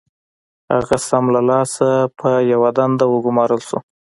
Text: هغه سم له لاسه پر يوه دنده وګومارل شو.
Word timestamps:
هغه 0.73 0.97
سم 1.07 1.23
له 1.35 1.41
لاسه 1.49 1.87
پر 2.17 2.31
يوه 2.51 2.69
دنده 2.77 3.05
وګومارل 3.09 3.61
شو. 3.67 3.77